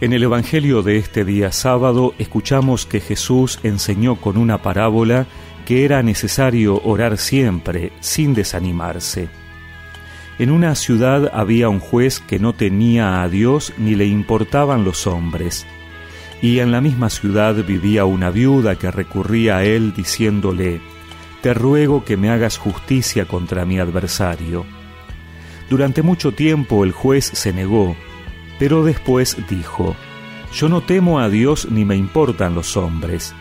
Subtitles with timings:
[0.00, 5.26] En el Evangelio de este día sábado escuchamos que Jesús enseñó con una parábola
[5.66, 9.28] que era necesario orar siempre, sin desanimarse.
[10.38, 15.08] En una ciudad había un juez que no tenía a Dios ni le importaban los
[15.08, 15.66] hombres,
[16.40, 20.80] y en la misma ciudad vivía una viuda que recurría a él diciéndole,
[21.42, 24.64] Te ruego que me hagas justicia contra mi adversario.
[25.68, 27.96] Durante mucho tiempo el juez se negó,
[28.58, 29.96] pero después dijo,
[30.52, 33.34] Yo no temo a Dios ni me importan los hombres,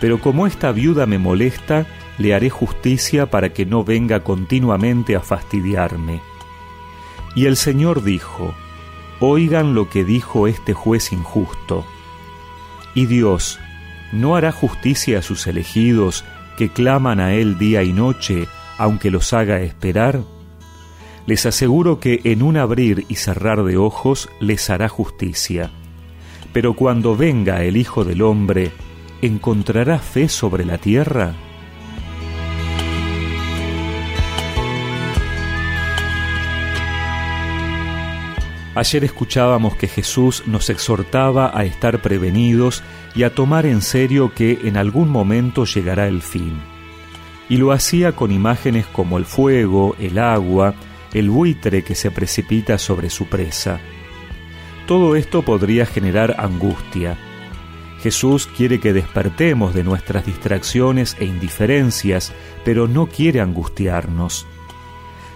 [0.00, 1.86] pero como esta viuda me molesta,
[2.18, 6.20] le haré justicia para que no venga continuamente a fastidiarme.
[7.34, 8.54] Y el Señor dijo,
[9.20, 11.86] Oigan lo que dijo este juez injusto.
[12.94, 13.60] Y Dios,
[14.12, 16.24] ¿no hará justicia a sus elegidos
[16.56, 18.48] que claman a Él día y noche,
[18.78, 20.20] aunque los haga esperar?
[21.26, 25.70] Les aseguro que en un abrir y cerrar de ojos les hará justicia.
[26.52, 28.72] Pero cuando venga el Hijo del Hombre,
[29.22, 31.34] ¿encontrará fe sobre la tierra?
[38.74, 42.82] Ayer escuchábamos que Jesús nos exhortaba a estar prevenidos
[43.14, 46.58] y a tomar en serio que en algún momento llegará el fin.
[47.50, 50.74] Y lo hacía con imágenes como el fuego, el agua,
[51.12, 53.80] el buitre que se precipita sobre su presa.
[54.86, 57.16] Todo esto podría generar angustia.
[58.02, 62.32] Jesús quiere que despertemos de nuestras distracciones e indiferencias,
[62.64, 64.46] pero no quiere angustiarnos.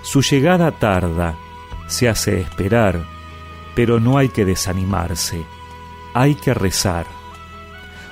[0.02, 1.36] Su llegada tarda,
[1.86, 3.04] se hace esperar,
[3.74, 5.44] pero no hay que desanimarse,
[6.14, 7.06] hay que rezar.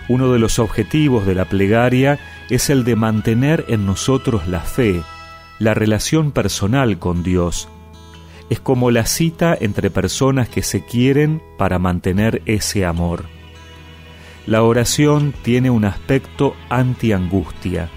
[0.09, 2.19] Uno de los objetivos de la plegaria
[2.51, 5.03] es el de mantener en nosotros la fe,
[5.59, 7.69] la relación personal con Dios.
[8.51, 13.25] Es como la cita entre personas que se quieren para mantener ese amor.
[14.47, 17.89] La oración tiene un aspecto anti-angustia.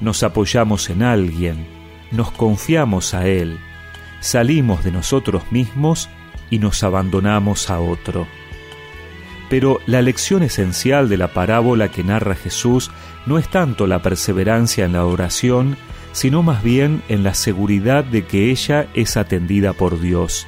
[0.00, 1.66] Nos apoyamos en alguien,
[2.10, 3.58] nos confiamos a Él,
[4.20, 6.08] salimos de nosotros mismos
[6.50, 8.26] y nos abandonamos a otro.
[9.48, 12.90] Pero la lección esencial de la parábola que narra Jesús
[13.26, 15.76] no es tanto la perseverancia en la oración,
[16.16, 20.46] sino más bien en la seguridad de que ella es atendida por Dios.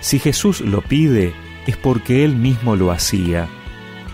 [0.00, 1.32] Si Jesús lo pide,
[1.68, 3.46] es porque Él mismo lo hacía.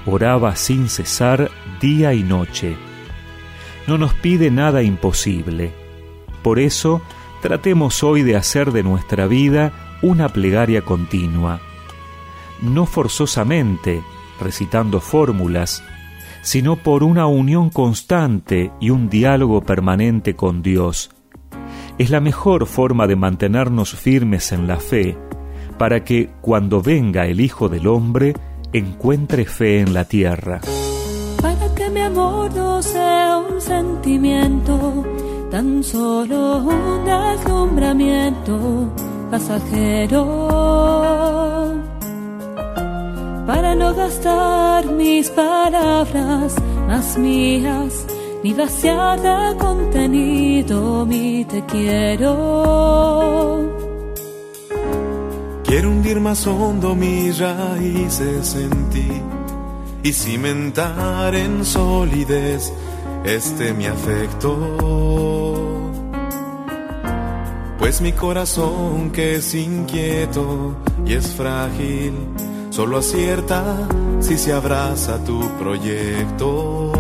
[0.05, 1.51] Oraba sin cesar
[1.81, 2.77] día y noche.
[3.87, 5.73] No nos pide nada imposible.
[6.43, 7.01] Por eso,
[7.41, 9.73] tratemos hoy de hacer de nuestra vida
[10.03, 11.63] una plegaria continua,
[12.61, 14.03] no forzosamente
[14.39, 15.83] recitando fórmulas,
[16.43, 21.11] sino por una unión constante y un diálogo permanente con Dios.
[21.99, 25.17] Es la mejor forma de mantenernos firmes en la fe,
[25.79, 28.35] para que cuando venga el Hijo del Hombre
[28.73, 30.61] encuentre fe en la tierra.
[31.43, 35.05] Para que mi amor no sea un sentimiento,
[35.51, 38.93] tan solo un deslumbramiento
[39.31, 41.50] pasajero
[43.51, 46.55] para no gastar mis palabras
[46.87, 48.07] más mías
[48.45, 52.31] ni vaciar de contenido mi te quiero.
[55.65, 59.11] Quiero hundir más hondo mis raíces en ti
[60.05, 62.73] y cimentar en solidez
[63.25, 64.51] este mi afecto
[67.81, 72.13] pues mi corazón que es inquieto y es frágil,
[72.71, 73.77] solo acierta
[74.21, 76.93] si se abraza tu proyecto.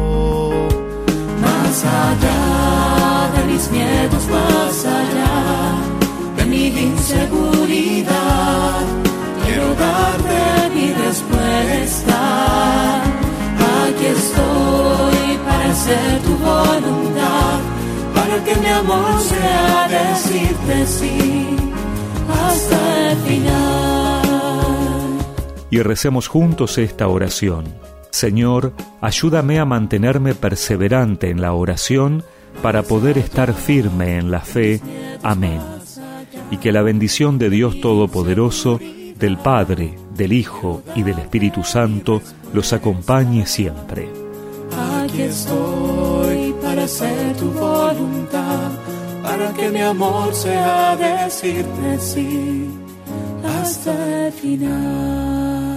[1.41, 5.77] Más allá de mis miedos, más allá
[6.37, 8.83] de mi inseguridad,
[9.45, 12.19] quiero darte mi respuesta.
[13.87, 17.61] Aquí estoy para hacer tu voluntad
[18.45, 21.57] que mi amor sea decirte sí
[22.29, 23.60] hasta el final.
[25.71, 27.65] Y recemos juntos esta oración.
[28.11, 32.25] Señor, ayúdame a mantenerme perseverante en la oración
[32.63, 34.81] para poder estar firme en la fe.
[35.23, 35.61] Amén.
[36.51, 38.81] Y que la bendición de Dios Todopoderoso,
[39.17, 42.21] del Padre, del Hijo y del Espíritu Santo
[42.53, 44.09] los acompañe siempre.
[45.17, 48.71] Estoy para hacer tu voluntad,
[49.23, 52.69] para que mi amor sea decirte sí
[53.45, 55.70] hasta el final.